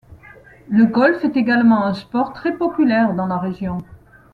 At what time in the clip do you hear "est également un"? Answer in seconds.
1.23-1.93